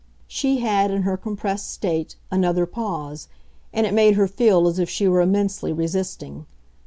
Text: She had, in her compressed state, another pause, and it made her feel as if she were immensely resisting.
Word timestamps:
She 0.27 0.61
had, 0.61 0.89
in 0.89 1.03
her 1.03 1.15
compressed 1.15 1.69
state, 1.69 2.15
another 2.31 2.65
pause, 2.65 3.27
and 3.71 3.85
it 3.85 3.93
made 3.93 4.15
her 4.15 4.27
feel 4.27 4.67
as 4.67 4.79
if 4.79 4.89
she 4.89 5.07
were 5.07 5.21
immensely 5.21 5.71
resisting. 5.71 6.47